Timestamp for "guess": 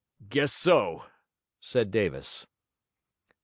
0.27-0.51